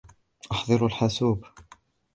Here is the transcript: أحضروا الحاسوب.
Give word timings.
أحضروا 0.51 0.87
الحاسوب. 0.87 1.45